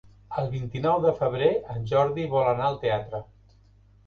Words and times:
El 0.43 0.47
vint-i-nou 0.53 1.03
de 1.03 1.11
febrer 1.19 1.49
en 1.75 1.85
Jordi 1.93 2.27
vol 2.33 2.49
anar 2.55 2.67
al 2.71 2.81
teatre. 2.89 3.23